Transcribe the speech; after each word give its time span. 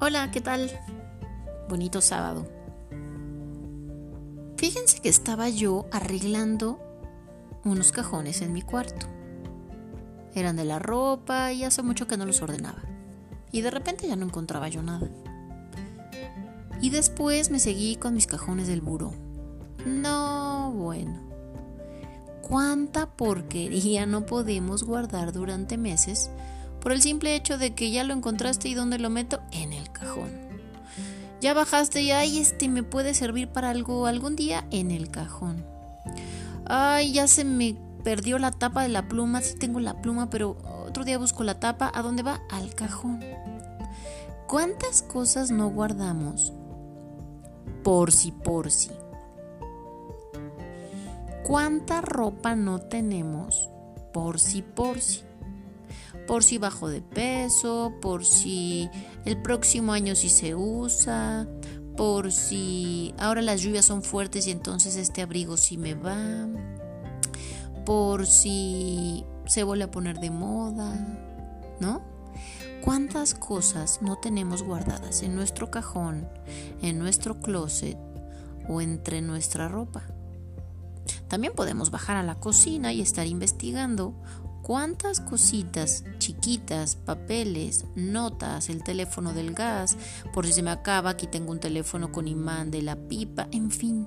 Hola, 0.00 0.30
¿qué 0.30 0.40
tal? 0.40 0.70
Bonito 1.68 2.00
sábado. 2.00 2.46
Fíjense 4.56 5.00
que 5.00 5.08
estaba 5.08 5.48
yo 5.48 5.86
arreglando 5.90 6.78
unos 7.64 7.90
cajones 7.90 8.40
en 8.40 8.52
mi 8.52 8.62
cuarto. 8.62 9.06
Eran 10.36 10.54
de 10.54 10.64
la 10.64 10.78
ropa 10.78 11.52
y 11.52 11.64
hace 11.64 11.82
mucho 11.82 12.06
que 12.06 12.16
no 12.16 12.26
los 12.26 12.40
ordenaba. 12.42 12.80
Y 13.50 13.62
de 13.62 13.72
repente 13.72 14.06
ya 14.06 14.14
no 14.14 14.24
encontraba 14.24 14.68
yo 14.68 14.84
nada. 14.84 15.10
Y 16.80 16.90
después 16.90 17.50
me 17.50 17.58
seguí 17.58 17.96
con 17.96 18.14
mis 18.14 18.28
cajones 18.28 18.68
del 18.68 18.80
buró. 18.80 19.12
No, 19.84 20.72
bueno. 20.76 21.20
¿Cuánta 22.40 23.16
porquería 23.16 24.06
no 24.06 24.26
podemos 24.26 24.84
guardar 24.84 25.32
durante 25.32 25.76
meses 25.76 26.30
por 26.80 26.92
el 26.92 27.02
simple 27.02 27.34
hecho 27.34 27.58
de 27.58 27.74
que 27.74 27.90
ya 27.90 28.04
lo 28.04 28.14
encontraste 28.14 28.68
y 28.68 28.74
dónde 28.74 28.98
lo 28.98 29.10
meto? 29.10 29.40
En 29.50 29.72
el 29.72 29.87
cajón. 29.98 30.30
Ya 31.40 31.54
bajaste 31.54 32.02
y 32.02 32.10
ay, 32.10 32.38
este 32.38 32.68
me 32.68 32.82
puede 32.82 33.14
servir 33.14 33.48
para 33.48 33.70
algo 33.70 34.06
algún 34.06 34.34
día 34.34 34.66
en 34.70 34.90
el 34.90 35.10
cajón. 35.10 35.64
Ay, 36.66 37.12
ya 37.12 37.28
se 37.28 37.44
me 37.44 37.76
perdió 38.02 38.38
la 38.38 38.50
tapa 38.50 38.82
de 38.82 38.88
la 38.88 39.08
pluma, 39.08 39.40
sí 39.40 39.56
tengo 39.56 39.80
la 39.80 40.00
pluma, 40.00 40.30
pero 40.30 40.56
otro 40.86 41.04
día 41.04 41.18
busco 41.18 41.44
la 41.44 41.60
tapa, 41.60 41.90
¿a 41.94 42.02
dónde 42.02 42.22
va? 42.22 42.40
Al 42.50 42.74
cajón. 42.74 43.20
¿Cuántas 44.48 45.02
cosas 45.02 45.50
no 45.50 45.68
guardamos? 45.68 46.52
Por 47.84 48.12
si 48.12 48.32
por 48.32 48.70
si. 48.70 48.90
¿Cuánta 51.44 52.00
ropa 52.00 52.56
no 52.56 52.80
tenemos? 52.80 53.70
Por 54.12 54.40
si 54.40 54.62
por 54.62 55.00
si 55.00 55.22
por 56.26 56.44
si 56.44 56.58
bajo 56.58 56.88
de 56.88 57.02
peso, 57.02 57.94
por 58.00 58.24
si 58.24 58.88
el 59.24 59.40
próximo 59.40 59.92
año 59.92 60.14
sí 60.14 60.28
se 60.28 60.54
usa, 60.54 61.48
por 61.96 62.30
si 62.32 63.14
ahora 63.18 63.42
las 63.42 63.60
lluvias 63.60 63.84
son 63.84 64.02
fuertes 64.02 64.46
y 64.46 64.50
entonces 64.50 64.96
este 64.96 65.22
abrigo 65.22 65.56
sí 65.56 65.76
me 65.76 65.94
va, 65.94 66.46
por 67.84 68.26
si 68.26 69.24
se 69.46 69.64
vuelve 69.64 69.84
a 69.84 69.90
poner 69.90 70.20
de 70.20 70.30
moda, 70.30 70.94
¿no? 71.80 72.02
¿Cuántas 72.84 73.34
cosas 73.34 74.00
no 74.00 74.16
tenemos 74.16 74.62
guardadas 74.62 75.22
en 75.22 75.34
nuestro 75.34 75.70
cajón, 75.70 76.28
en 76.80 76.98
nuestro 76.98 77.40
closet 77.40 77.98
o 78.68 78.80
entre 78.80 79.20
nuestra 79.20 79.68
ropa? 79.68 80.04
También 81.28 81.52
podemos 81.54 81.90
bajar 81.90 82.16
a 82.16 82.22
la 82.22 82.36
cocina 82.36 82.92
y 82.92 83.00
estar 83.00 83.26
investigando 83.26 84.14
cuántas 84.68 85.20
cositas 85.20 86.04
chiquitas, 86.18 86.94
papeles, 86.94 87.86
notas, 87.94 88.68
el 88.68 88.84
teléfono 88.84 89.32
del 89.32 89.54
gas, 89.54 89.96
por 90.34 90.46
si 90.46 90.52
se 90.52 90.62
me 90.62 90.70
acaba, 90.70 91.08
aquí 91.08 91.26
tengo 91.26 91.52
un 91.52 91.58
teléfono 91.58 92.12
con 92.12 92.28
imán 92.28 92.70
de 92.70 92.82
la 92.82 92.94
pipa, 92.94 93.48
en 93.50 93.70
fin. 93.70 94.06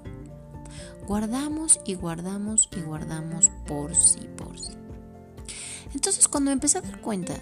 Guardamos 1.07 1.79
y 1.83 1.95
guardamos 1.95 2.69
y 2.77 2.81
guardamos 2.81 3.49
por 3.65 3.95
sí, 3.95 4.29
por 4.37 4.59
sí. 4.59 4.73
Entonces 5.95 6.27
cuando 6.27 6.51
empecé 6.51 6.77
a 6.77 6.81
dar 6.81 7.01
cuenta, 7.01 7.33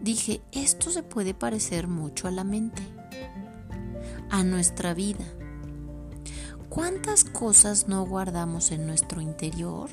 dije, 0.00 0.40
esto 0.50 0.90
se 0.90 1.02
puede 1.02 1.34
parecer 1.34 1.86
mucho 1.86 2.28
a 2.28 2.30
la 2.30 2.44
mente, 2.44 2.80
a 4.30 4.42
nuestra 4.42 4.94
vida. 4.94 5.26
¿Cuántas 6.70 7.24
cosas 7.24 7.88
no 7.88 8.06
guardamos 8.06 8.70
en 8.70 8.86
nuestro 8.86 9.20
interior? 9.20 9.90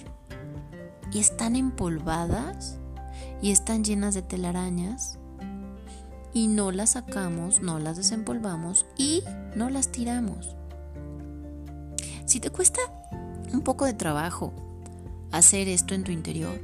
Y 1.11 1.19
están 1.19 1.55
empolvadas 1.55 2.79
y 3.41 3.51
están 3.51 3.83
llenas 3.83 4.13
de 4.13 4.21
telarañas 4.21 5.19
y 6.33 6.47
no 6.47 6.71
las 6.71 6.91
sacamos, 6.91 7.61
no 7.61 7.79
las 7.79 7.97
desempolvamos 7.97 8.85
y 8.97 9.23
no 9.55 9.69
las 9.69 9.89
tiramos. 9.89 10.55
Si 12.25 12.39
te 12.39 12.49
cuesta 12.49 12.79
un 13.53 13.61
poco 13.61 13.85
de 13.85 13.93
trabajo 13.93 14.53
hacer 15.31 15.67
esto 15.67 15.93
en 15.93 16.03
tu 16.03 16.11
interior, 16.11 16.59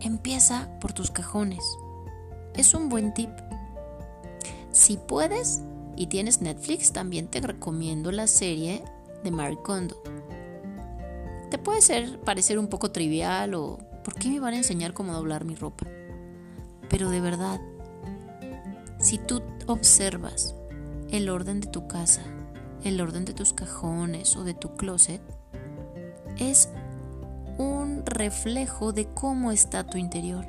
empieza 0.00 0.70
por 0.80 0.92
tus 0.92 1.10
cajones. 1.10 1.62
Es 2.54 2.72
un 2.72 2.88
buen 2.88 3.12
tip. 3.12 3.30
Si 4.70 4.96
puedes 4.96 5.60
y 5.96 6.06
tienes 6.06 6.40
Netflix, 6.40 6.92
también 6.92 7.28
te 7.28 7.40
recomiendo 7.40 8.12
la 8.12 8.26
serie 8.26 8.82
de 9.22 9.30
Marie 9.30 9.58
Kondo. 9.62 10.02
Puede 11.64 11.80
ser 11.80 12.20
parecer 12.20 12.58
un 12.58 12.68
poco 12.68 12.90
trivial 12.90 13.54
o 13.54 13.78
¿por 14.04 14.14
qué 14.14 14.28
me 14.28 14.40
van 14.40 14.54
a 14.54 14.58
enseñar 14.58 14.92
cómo 14.92 15.12
doblar 15.12 15.44
mi 15.44 15.54
ropa? 15.54 15.86
Pero 16.88 17.10
de 17.10 17.20
verdad, 17.20 17.60
si 19.00 19.18
tú 19.18 19.42
observas 19.66 20.54
el 21.10 21.28
orden 21.28 21.60
de 21.60 21.68
tu 21.68 21.88
casa, 21.88 22.22
el 22.84 23.00
orden 23.00 23.24
de 23.24 23.34
tus 23.34 23.52
cajones 23.52 24.36
o 24.36 24.44
de 24.44 24.54
tu 24.54 24.76
closet, 24.76 25.20
es 26.38 26.68
un 27.58 28.04
reflejo 28.06 28.92
de 28.92 29.06
cómo 29.06 29.50
está 29.50 29.84
tu 29.84 29.98
interior. 29.98 30.46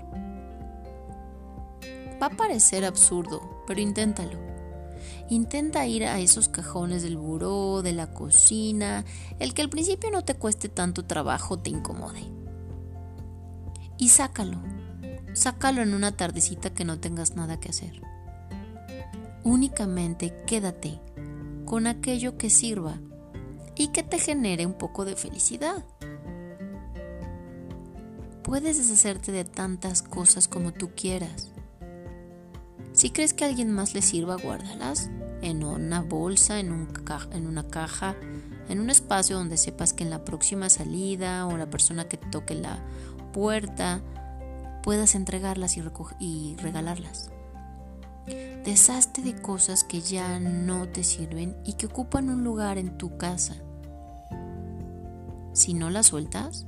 Va 2.21 2.27
a 2.27 2.37
parecer 2.37 2.85
absurdo, 2.85 3.63
pero 3.65 3.79
inténtalo. 3.79 4.37
Intenta 5.29 5.85
ir 5.87 6.05
a 6.05 6.19
esos 6.19 6.49
cajones 6.49 7.03
del 7.03 7.17
buró, 7.17 7.81
de 7.81 7.93
la 7.93 8.13
cocina, 8.13 9.05
el 9.39 9.53
que 9.53 9.61
al 9.61 9.69
principio 9.69 10.11
no 10.11 10.23
te 10.23 10.35
cueste 10.35 10.69
tanto 10.69 11.05
trabajo, 11.05 11.59
te 11.59 11.69
incomode. 11.69 12.23
Y 13.97 14.09
sácalo. 14.09 14.57
Sácalo 15.33 15.81
en 15.81 15.93
una 15.93 16.11
tardecita 16.11 16.73
que 16.73 16.85
no 16.85 16.99
tengas 16.99 17.35
nada 17.35 17.59
que 17.59 17.69
hacer. 17.69 18.01
Únicamente 19.43 20.33
quédate 20.45 20.99
con 21.65 21.87
aquello 21.87 22.37
que 22.37 22.49
sirva 22.49 22.99
y 23.75 23.89
que 23.89 24.03
te 24.03 24.19
genere 24.19 24.65
un 24.65 24.73
poco 24.73 25.05
de 25.05 25.15
felicidad. 25.15 25.85
Puedes 28.43 28.77
deshacerte 28.77 29.31
de 29.31 29.43
tantas 29.43 30.01
cosas 30.01 30.47
como 30.47 30.71
tú 30.71 30.91
quieras 30.95 31.51
si 32.97 33.11
crees 33.11 33.35
que 33.35 33.45
a 33.45 33.47
alguien 33.47 33.71
más 33.71 33.93
le 33.93 34.01
sirva, 34.01 34.37
guárdalas 34.37 35.11
en 35.43 35.63
una 35.63 36.01
bolsa, 36.01 36.59
en, 36.59 36.71
un 36.71 36.87
en 37.31 37.45
una 37.45 37.67
caja, 37.67 38.15
en 38.69 38.79
un 38.79 38.89
espacio 38.89 39.37
donde 39.37 39.57
sepas 39.57 39.93
que 39.93 40.03
en 40.03 40.09
la 40.09 40.25
próxima 40.25 40.67
salida 40.67 41.45
o 41.45 41.57
la 41.57 41.69
persona 41.69 42.09
que 42.09 42.17
toque 42.17 42.55
la 42.55 42.79
puerta 43.33 44.01
puedas 44.81 45.13
entregarlas 45.13 45.77
y, 45.77 45.83
y 46.19 46.55
regalarlas. 46.57 47.29
Deshazte 48.65 49.21
de 49.21 49.39
cosas 49.39 49.83
que 49.83 50.01
ya 50.01 50.39
no 50.39 50.89
te 50.89 51.03
sirven 51.03 51.55
y 51.65 51.73
que 51.73 51.85
ocupan 51.85 52.31
un 52.31 52.43
lugar 52.43 52.79
en 52.79 52.97
tu 52.97 53.15
casa. 53.17 53.57
Si 55.53 55.75
no 55.75 55.91
las 55.91 56.07
sueltas, 56.07 56.65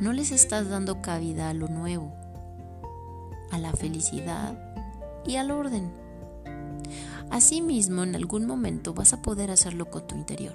no 0.00 0.14
les 0.14 0.32
estás 0.32 0.70
dando 0.70 1.02
cabida 1.02 1.50
a 1.50 1.54
lo 1.54 1.68
nuevo, 1.68 2.16
a 3.50 3.58
la 3.58 3.72
felicidad 3.72 4.68
y 5.28 5.36
al 5.36 5.50
orden. 5.50 5.92
Asimismo, 7.30 8.02
en 8.02 8.16
algún 8.16 8.46
momento 8.46 8.94
vas 8.94 9.12
a 9.12 9.20
poder 9.20 9.50
hacerlo 9.50 9.90
con 9.90 10.06
tu 10.06 10.16
interior. 10.16 10.54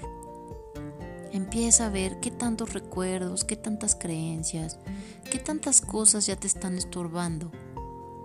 Empieza 1.31 1.85
a 1.85 1.89
ver 1.89 2.19
qué 2.19 2.31
tantos 2.31 2.73
recuerdos, 2.73 3.45
qué 3.45 3.55
tantas 3.55 3.95
creencias, 3.95 4.79
qué 5.31 5.39
tantas 5.39 5.81
cosas 5.81 6.25
ya 6.25 6.35
te 6.35 6.47
están 6.47 6.77
estorbando 6.77 7.51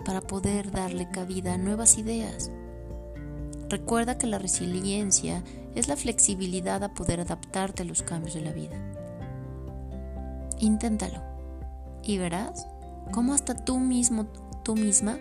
para 0.05 0.23
poder 0.23 0.71
darle 0.71 1.11
cabida 1.11 1.55
a 1.55 1.59
nuevas 1.59 1.99
ideas. 1.99 2.51
Recuerda 3.69 4.17
que 4.17 4.27
la 4.27 4.39
resiliencia 4.39 5.45
es 5.75 5.89
la 5.89 5.97
flexibilidad 5.97 6.83
a 6.83 6.95
poder 6.95 7.21
adaptarte 7.21 7.83
a 7.83 7.87
los 7.87 8.03
cambios 8.03 8.35
de 8.35 8.41
la 8.41 8.53
vida. 8.53 8.77
Inténtalo 10.59 11.23
y 12.03 12.17
verás 12.17 12.67
cómo 13.13 13.35
hasta 13.35 13.55
tú 13.55 13.79
mismo, 13.79 14.27
tú 14.65 14.75
misma, 14.75 15.19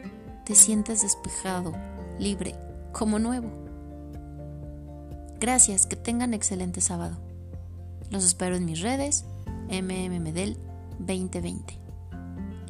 te 0.47 0.55
sientes 0.55 1.01
despejado, 1.01 1.73
libre, 2.19 2.55
como 2.93 3.19
nuevo. 3.19 3.51
Gracias, 5.41 5.85
que 5.85 5.97
tengan 5.97 6.33
excelente 6.33 6.79
sábado. 6.79 7.17
Los 8.11 8.23
espero 8.23 8.55
en 8.55 8.63
mis 8.63 8.79
redes, 8.79 9.25
MMMedel 9.69 10.57
2020 10.99 11.77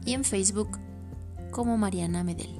y 0.05 0.13
en 0.15 0.23
Facebook 0.23 0.79
como 1.51 1.77
Mariana 1.77 2.23
Medel. 2.23 2.59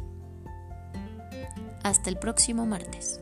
Hasta 1.81 2.12
el 2.12 2.19
próximo 2.19 2.68
martes. 2.68 3.19